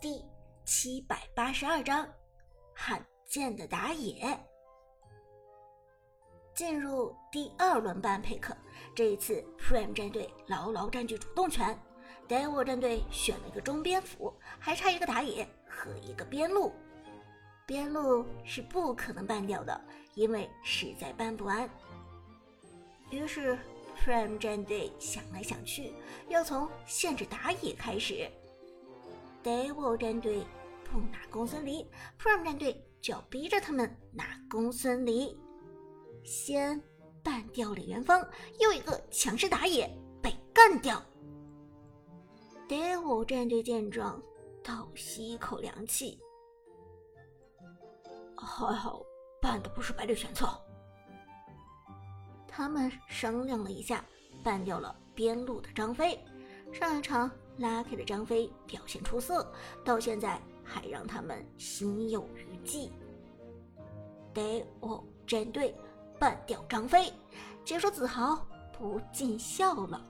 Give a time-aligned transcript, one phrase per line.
[0.00, 0.24] 第
[0.64, 2.08] 七百八十二章
[2.72, 4.38] 罕见的打野。
[6.54, 8.56] 进入第二轮半配克，
[8.94, 11.76] 这一次 Prime 战队牢牢占据主动权
[12.28, 16.72] ，Devil 战队选了一个中边辅，还差一个打野和一个边路。
[17.66, 19.80] 边路是不可能办掉的，
[20.14, 21.68] 因为实在办不完。
[23.10, 23.58] 于是
[23.96, 25.92] Prime 战队想来想去，
[26.28, 28.30] 要从限制打野开始。
[29.48, 30.44] Devil 战队
[30.84, 31.82] 不拿公孙离
[32.18, 35.34] ，Prime 战队就要逼着他们拿公孙离。
[36.22, 36.78] 先
[37.24, 38.22] 办掉李元芳，
[38.60, 39.90] 又一个强势打野
[40.22, 41.02] 被干掉。
[42.68, 44.22] Devil 战队见状，
[44.62, 46.20] 倒吸一口凉气，
[48.36, 49.00] 还好
[49.40, 50.46] 办的不是百里玄策。
[52.46, 54.04] 他们商量了一下，
[54.44, 56.22] 办掉了边路的张飞。
[56.70, 59.52] 上一场 Lucky 的张飞表现出色，
[59.84, 62.90] 到现在还让他们心有余悸。
[64.34, 65.74] Devil 战队。
[66.20, 67.12] 办掉张飞，
[67.64, 68.44] 解说子豪
[68.76, 70.04] 不禁笑了。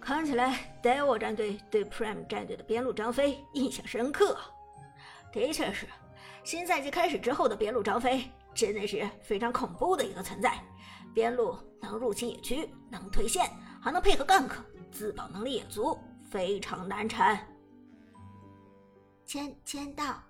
[0.00, 4.36] 看起来 Deo 战队对 Prime 战队的边路张飞印象深刻。
[5.32, 5.86] 的确是，
[6.42, 10.60] 新赛季开始之后的边路张飞真的是非常恐怖的一个存在。
[11.14, 13.48] 边路能入侵野区，能推线，
[13.80, 14.50] 还能配合 gank，
[14.90, 15.98] 自保能力也足，
[16.30, 17.46] 非常难缠。
[19.24, 20.22] 签签到。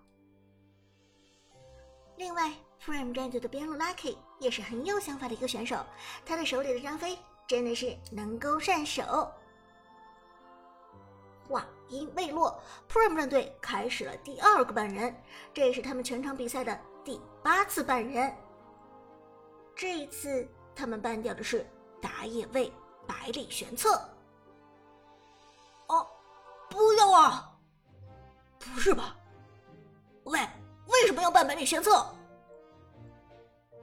[2.16, 2.52] 另外。
[2.78, 5.84] Prime 战队的边路 Lucky 也是很有想法的一个选手，
[6.24, 9.28] 他的手里的张飞真的是能勾善手。
[11.48, 15.12] 话音未落，Prime 战队开始了第二个半人，
[15.52, 18.32] 这也是他们全场比赛的第八次半人。
[19.74, 21.66] 这一次他们办掉的是
[22.00, 22.72] 打野位
[23.04, 24.00] 百里玄策。
[25.88, 26.06] 哦，
[26.68, 27.52] 不要啊！
[28.58, 29.16] 不是吧？
[30.24, 30.40] 喂，
[30.88, 32.06] 为什么要办百里玄策？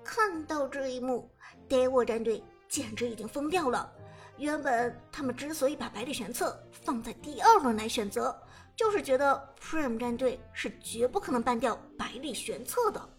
[0.03, 1.29] 看到这一幕
[1.69, 3.89] ，Devil 战队简直已经疯掉了。
[4.37, 8.37] 原本他们之所以把百里玄策放在第二轮来选择，
[8.75, 13.09] 就是觉得 Prime 战队是绝不可能办掉百里玄策的。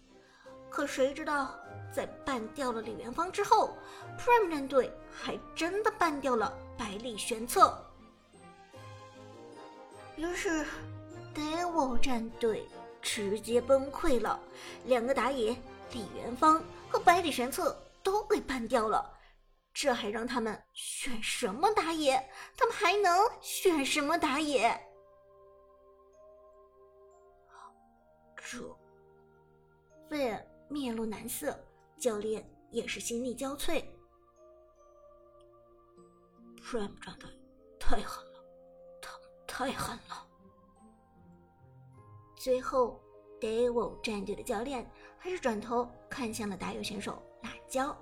[0.69, 1.55] 可谁知道，
[1.93, 3.79] 在办掉了李元芳之后
[4.19, 7.81] ，Prime 战队还真的办掉了百里玄策。
[10.17, 10.65] 于是
[11.35, 12.69] ，Devil 战队
[13.03, 14.41] 直接崩溃了，
[14.87, 15.57] 两个打野
[15.93, 16.63] 李元芳。
[16.89, 19.19] 和百里玄策都给办掉了，
[19.73, 22.25] 这还让他们选什么打野？
[22.57, 24.81] 他们还能选什么打野？
[28.37, 28.79] 这，
[30.09, 31.59] 费尔面露难色，
[31.99, 33.85] 教练也是心力交瘁。
[36.63, 37.29] Prime 战队
[37.81, 38.34] 太狠了，
[39.57, 40.27] 太狠了。
[42.35, 43.01] 最后。
[43.41, 47.95] Devil 战队的教练还是转头看向了打野选手辣椒，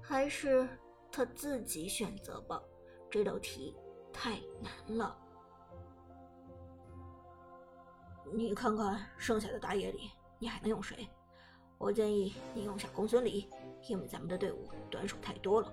[0.00, 0.66] 还是
[1.12, 2.58] 他自己选择吧，
[3.10, 3.76] 这道题
[4.14, 5.18] 太难了。
[8.32, 11.06] 你看看剩下的打野里，你还能用谁？
[11.76, 13.46] 我建议你用下公孙离，
[13.88, 15.70] 因为咱们的队伍短手太多了，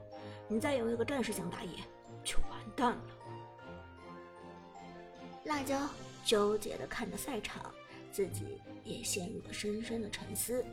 [0.50, 1.82] 你再用一个战士型打野
[2.22, 3.17] 就完蛋了。
[5.48, 5.90] 辣椒
[6.26, 7.74] 纠结的看着赛场。
[8.12, 8.46] 自己
[8.84, 10.66] 也陷入了深深的沉思，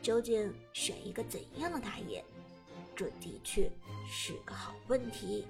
[0.00, 2.24] 究竟选一个怎样的打野？
[2.96, 3.70] 这的确
[4.10, 5.46] 是个好问题。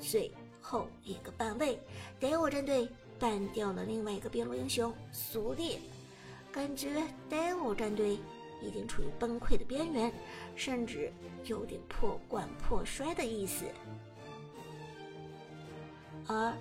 [0.00, 0.30] 最
[0.60, 1.78] 后一个半位
[2.20, 5.78] ，Devil 战队办掉了另外一个边路英雄苏烈，
[6.50, 8.18] 感觉 Devil 战队
[8.60, 10.12] 已经处于崩溃的边缘，
[10.56, 11.12] 甚至
[11.44, 13.66] 有点破罐破摔的意思。
[16.28, 16.54] 而。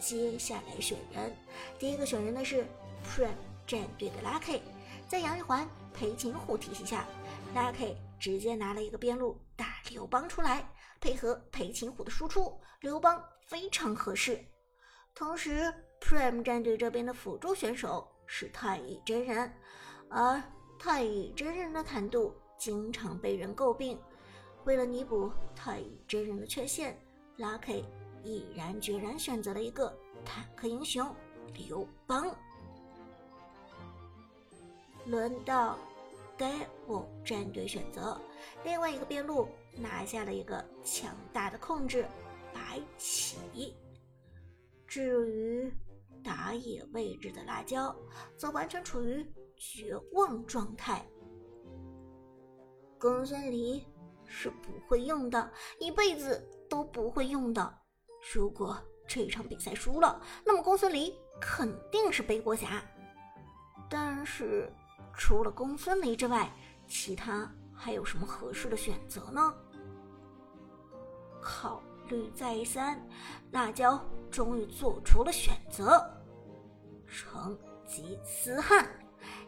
[0.00, 1.34] 接下来选人，
[1.78, 2.66] 第一个选人的是
[3.06, 3.30] Prime
[3.66, 4.60] 战队的 Lucky，
[5.08, 7.06] 在杨玉环、裴擒虎体系下
[7.54, 10.68] ，Lucky 直接拿了一个边路打刘邦出来，
[11.00, 14.44] 配合裴擒虎的输出，刘邦非常合适。
[15.14, 15.72] 同时
[16.02, 19.50] ，Prime 战队这边的辅助选手是太乙真人，
[20.10, 20.42] 而
[20.78, 23.98] 太乙真人的坦度经常被人诟病，
[24.64, 27.00] 为了弥补太乙真人的缺陷
[27.38, 27.84] ，Lucky。
[28.24, 31.14] 毅然决然选择了一个坦克英雄
[31.54, 32.34] 刘邦。
[35.06, 35.78] 轮到
[36.36, 36.50] 队
[36.88, 38.18] 伍战队选择
[38.64, 42.06] 另外一个边路，拿下了一个强大的控制
[42.52, 43.76] 白起。
[44.86, 45.72] 至于
[46.22, 47.94] 打野位置的辣椒，
[48.38, 51.06] 则完全处于绝望状态。
[52.98, 53.84] 公孙离
[54.24, 57.78] 是不会用的，一辈子都不会用的。
[58.32, 58.76] 如果
[59.06, 62.82] 这场比赛输了，那么公孙离肯定是背锅侠。
[63.90, 64.72] 但是
[65.12, 66.50] 除了公孙离之外，
[66.86, 69.54] 其他还有什么合适的选择呢？
[71.42, 72.98] 考虑再三，
[73.52, 76.02] 辣椒终于做出了选择：
[77.06, 77.56] 成
[77.86, 78.88] 吉思汗，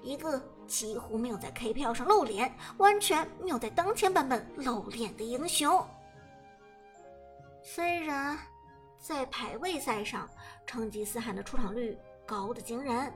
[0.02, 5.82] 一个几乎没有在 K 票上露脸，完全没有在当前版本露脸的英雄。
[7.62, 8.38] 虽然
[8.98, 10.28] 在排位赛上，
[10.66, 11.96] 成吉思汗的出场率
[12.26, 13.12] 高的惊人，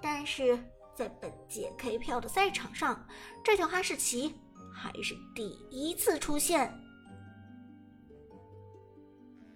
[0.00, 0.56] 但是
[0.94, 3.06] 在本届 K 票的赛场上，
[3.42, 4.38] 这条哈士奇
[4.72, 6.72] 还是第一次出现。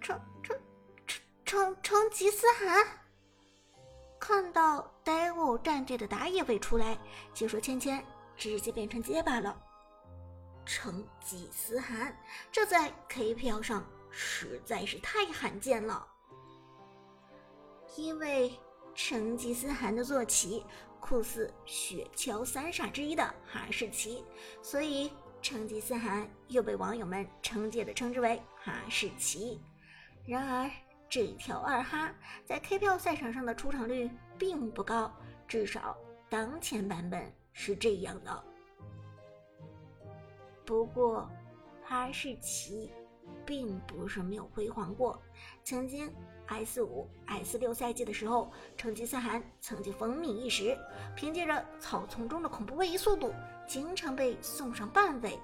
[0.00, 0.56] 成成
[1.06, 2.86] 成成成吉思汗
[4.18, 6.98] 看到 Devil 战队的打野位出来，
[7.32, 8.02] 解说芊芊
[8.36, 9.56] 直接变成结巴了。
[10.64, 12.16] 成吉思汗，
[12.50, 13.86] 这在 K 票上。
[14.18, 16.08] 实在是太罕见了，
[17.96, 18.50] 因为
[18.94, 20.64] 成吉思汗的坐骑
[20.98, 24.24] 酷似雪橇三傻之一的哈士奇，
[24.62, 29.60] 所以成吉思汗又被网友们称介的称之为哈士奇。
[30.26, 30.70] 然而，
[31.10, 32.10] 这条二哈
[32.42, 35.14] 在 K 票赛场上的出场率并不高，
[35.46, 35.94] 至少
[36.30, 38.44] 当前版本是这样的。
[40.64, 41.30] 不过，
[41.84, 42.90] 哈士奇。
[43.46, 45.22] 并不是没有辉煌过。
[45.62, 46.12] 曾经
[46.48, 50.76] S 五、S 六赛季的时候，成吉思汗曾经风靡一时，
[51.14, 53.32] 凭借着草丛中的恐怖位移速度，
[53.66, 55.38] 经常被送上半位。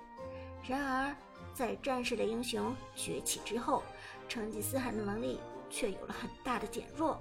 [0.64, 1.16] 然而，
[1.54, 3.82] 在战士的英雄崛起之后，
[4.28, 5.40] 成吉思汗的能力
[5.70, 7.20] 却有了很大的减弱，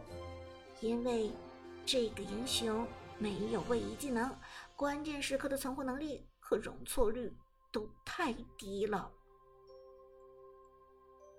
[0.80, 1.32] 因为
[1.86, 2.88] 这个英雄
[3.18, 4.32] 没有位移技能，
[4.76, 7.36] 关键时刻的存活能力和容错率
[7.72, 9.12] 都太低了。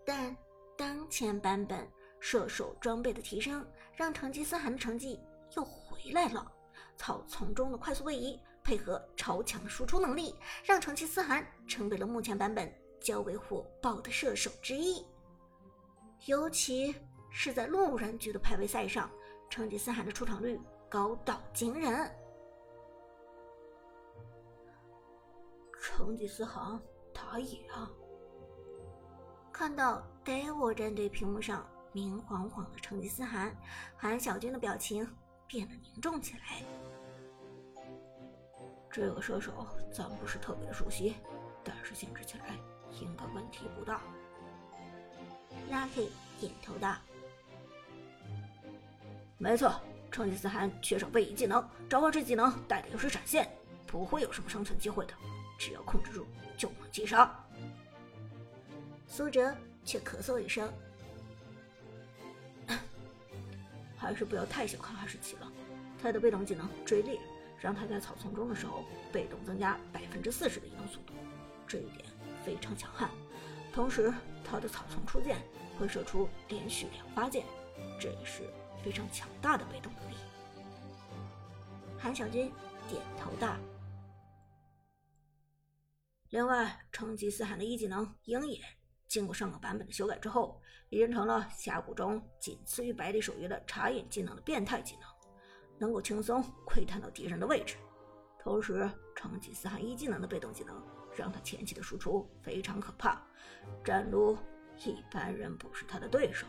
[0.05, 0.37] 但
[0.77, 1.89] 当前版本
[2.19, 5.21] 射手装备的提升，让成吉思汗的成绩
[5.57, 6.51] 又回来了。
[6.97, 10.35] 草丛中的快速位移，配合超强输出能力，
[10.65, 15.05] 让成吉思汗成为了目前版本较为火爆的射手之一。
[16.27, 16.95] 尤其
[17.31, 19.11] 是在路人局的排位赛上，
[19.51, 22.11] 成吉思汗的出场率高到惊人。
[25.81, 26.81] 成吉思汗
[27.13, 27.91] 打野啊！
[29.63, 33.57] 看到 Devil 战队屏幕上明晃晃的成吉思汗，
[33.97, 35.09] 韩小军的表情
[35.47, 36.65] 变得凝重起来。
[38.91, 41.15] 这个射手咱不是特别的熟悉，
[41.63, 42.57] 但是限制起来
[43.01, 44.01] 应该问题不大。
[45.71, 46.09] Lucky
[46.41, 46.97] 点头道
[49.39, 49.81] ：“没错，
[50.11, 53.49] 成吉思汗缺少位移技能，召唤师技能带的又是闪现，
[53.87, 55.15] 不会有什么生存机会的。
[55.57, 56.27] 只要控制住，
[56.59, 57.33] 就能击杀。”
[59.15, 59.55] 苏哲
[59.85, 60.73] 却咳嗽一声，
[63.95, 65.53] 还是不要太小看哈士奇了。
[66.01, 67.21] 他的被动技能追猎，
[67.61, 71.13] 让他在草丛中的时候被动增加百分之四十的移动速度，
[71.69, 72.07] 这一点
[72.43, 73.11] 非常强悍。
[73.71, 74.11] 同时，
[74.43, 75.37] 他的草丛出剑
[75.79, 77.45] 会射出连续两发箭，
[78.01, 78.49] 这也是
[78.83, 80.15] 非常强大的被动能力。
[81.99, 82.51] 韩小军
[82.89, 83.59] 点头道
[86.31, 88.59] ：“另外，成吉思汗的一技能鹰眼。”
[89.13, 95.05] 经过上个版本的修改之后，已经成了峡谷中仅次于百里守约的插眼技能的变态技能，
[95.77, 97.77] 能够轻松窥探到敌人的位置。
[98.39, 100.83] 同时，成吉思汗一技能的被动技能
[101.15, 103.23] 让他前期的输出非常可怕，
[103.85, 104.35] 战撸
[104.79, 106.47] 一般人不是他的对手。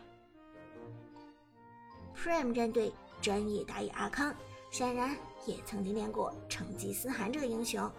[2.15, 4.33] Prime 战队专业打野阿康
[4.71, 5.13] 显然
[5.45, 7.91] 也曾经练过成吉思汗这个英雄。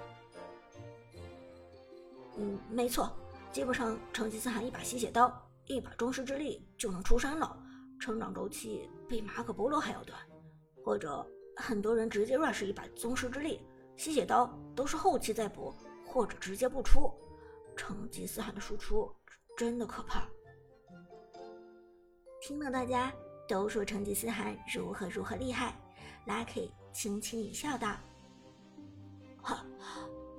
[2.39, 3.15] 嗯，没错。
[3.55, 5.33] 基本上，成吉思汗一把吸血刀，
[5.67, 7.57] 一把宗师之力就能出山了，
[8.01, 10.19] 成长周期比马可波罗还要短。
[10.85, 13.65] 或者很多人直接 rush 一把宗师之力，
[13.97, 15.73] 吸血刀都是后期再补，
[16.05, 17.15] 或者直接不出。
[17.77, 19.09] 成吉思汗的输出
[19.57, 20.27] 真的可怕。
[22.41, 23.13] 听到大家
[23.49, 25.81] 都说成吉思汗如何如何厉害
[26.27, 27.95] ，Lucky 轻轻一笑道
[29.41, 29.65] ：“哈，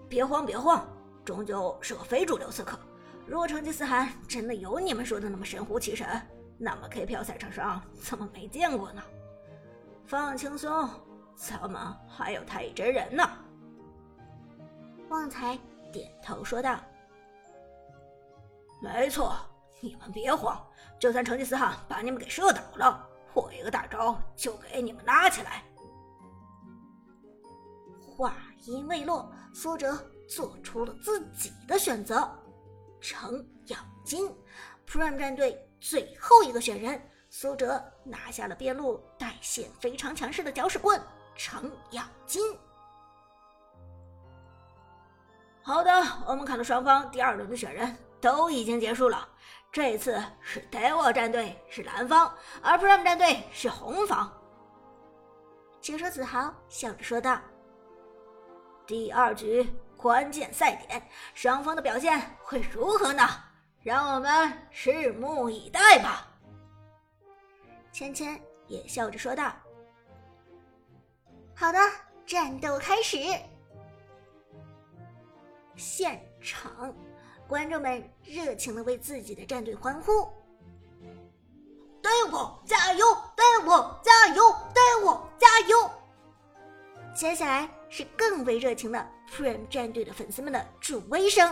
[0.10, 0.86] 别慌别慌，
[1.24, 2.77] 终究是个非主流刺客。”
[3.27, 6.08] 如果成吉思汗真的有你们说的那么神乎其神，
[6.58, 9.01] 那么 K 票赛场上怎么没见过呢？
[10.05, 10.88] 放轻松，
[11.36, 13.27] 咱们还有太乙真人呢。
[15.10, 15.58] 旺财
[15.91, 16.79] 点头说道
[18.79, 19.36] ：“没错，
[19.82, 20.63] 你们别慌，
[21.00, 25.63] 就算成吉思汗把你们给射倒了，我一个大招就给你们拉起来。”
[28.15, 29.98] 话音未落，苏哲
[30.29, 32.29] 做出了自己的选择。
[33.00, 34.30] 程咬金
[34.88, 41.02] ，Prime 战队最后一个选人，苏哲拿下了边路带线非常强势的搅屎棍
[41.36, 42.58] 程咬金。
[45.62, 45.92] 好的，
[46.28, 49.28] 我们看到双方第二轮的选人都已经结束了。
[49.72, 54.32] 这次是 Devil 战队是蓝方，而 Prime 战队是红方。
[55.82, 57.40] 解说子豪笑着说道
[58.88, 59.68] ：“第二局
[60.05, 61.01] 关键赛点，
[61.33, 63.27] 双方的表现会如何呢？
[63.81, 66.27] 让我们拭目以待吧。”
[67.91, 69.51] 芊芊也笑着说道
[71.57, 71.79] ：“好的，
[72.24, 73.17] 战斗开始。”
[75.75, 76.93] 现场，
[77.47, 80.31] 观众们热情的为自己的战队欢呼
[82.00, 83.03] ：“队伍加油！
[83.35, 83.69] 队伍
[84.03, 84.55] 加油！
[84.71, 85.89] 队伍加油！”
[87.12, 91.48] 接下来是更为热情的 Prime 战队的粉丝们的助威声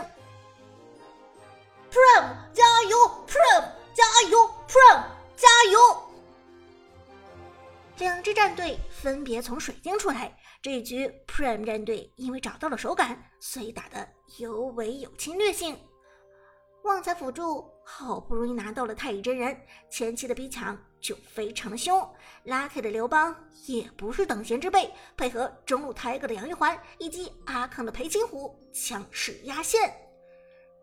[1.90, 4.38] ：“Prime 加油！Prime 加油
[4.68, 5.04] ！Prime
[5.36, 5.78] 加油！”
[7.98, 10.36] 两支战队分别从水晶出来。
[10.60, 15.78] 这一局，Prime 战队因为找到了手感，所以打得尤为有侵略性。
[16.84, 19.58] 旺财辅助好不容易拿到了太乙真人，
[19.90, 22.00] 前期的逼抢就非常的凶。
[22.46, 29.94] Lucky 的刘邦也不是等闲之辈，配合中路 Tiger 的杨玉环以及阿康的裴擒虎，强势压线。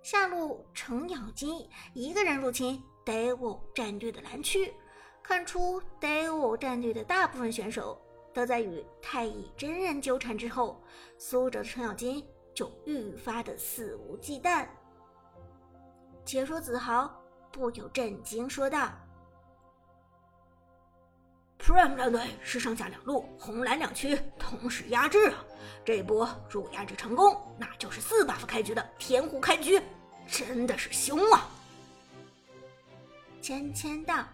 [0.04, 4.72] 下路程咬金一个人入侵 Devil 战队的蓝区，
[5.24, 8.00] 看出 Devil 战队的大部分选手。
[8.34, 10.82] 都在与太乙真人纠缠之后，
[11.18, 12.26] 苏哲的程咬金
[12.56, 14.66] 就愈发的肆无忌惮。
[16.24, 17.14] 解说子豪
[17.52, 18.94] 不由震惊说道
[21.62, 25.46] ：“Prime 战队是上下两路红蓝两区同时压制啊！
[25.86, 29.82] 这一波如果压制成功，那就是四 buff 开局的天胡开局，
[30.28, 31.48] 真的是凶啊！”
[33.42, 34.26] 芊芊道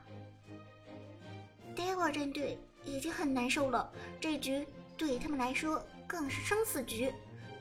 [1.76, 2.58] ：“Deva 战队。”
[2.88, 4.66] 已经很难受了，这局
[4.96, 7.14] 对他们来说更是生死局。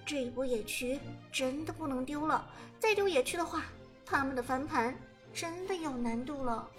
[0.07, 1.01] 这一波野区
[1.33, 3.65] 真的不能丢了，再丢野区的话，
[4.05, 4.97] 他们的翻盘
[5.35, 6.71] 真的有难度了。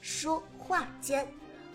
[0.00, 1.26] 说话间，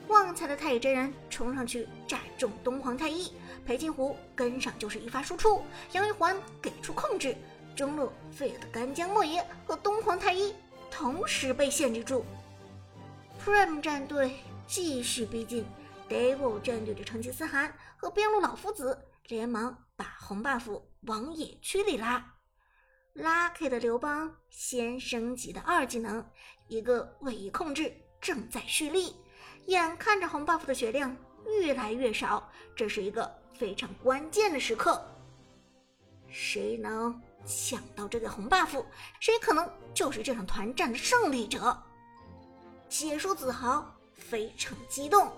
[0.08, 3.34] 旺财的太乙真人冲上去斩中东皇太一，
[3.66, 5.62] 裴擒虎跟上就是一发输出，
[5.92, 7.36] 杨玉环给出控制，
[7.75, 10.56] 中路费尔的干将莫邪和东皇太一
[10.90, 12.24] 同时被限制住
[13.44, 14.32] ，Prime 战队。
[14.66, 15.64] 继续逼近
[16.10, 18.98] ，Devil 战队的成吉思汗和边路老夫子
[19.28, 22.34] 连忙把红 buff 往野区里拉。
[23.14, 26.25] Lucky 的刘邦先升级的二技能，
[26.68, 27.94] 一个位移控制
[28.25, 29.15] 正在蓄力，
[29.67, 31.15] 眼看着红 buff 的血量
[31.62, 35.00] 越来越少，这是一个非常关键的时刻。
[36.27, 38.84] 谁能抢到这个红 buff，
[39.20, 41.79] 谁可能就是这场团战的胜利者。
[42.89, 43.91] 解说子豪。
[44.17, 45.29] 非常激动。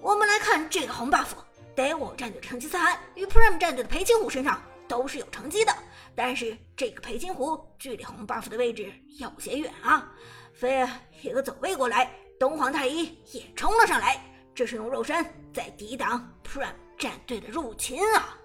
[0.00, 5.72] 我们来看这个红 buff，DEVO 战队的成吉思汗与 Prime 战队的裴擒虎身上都是有成绩的，
[6.16, 10.12] 但是这个裴擒虎距离红 buff 的位置有些远啊！
[10.52, 10.86] 飞
[11.22, 14.22] 一个走位过来，东皇太一也冲了上来，
[14.54, 18.38] 这是用肉身在抵挡 Prime 战队的入侵啊！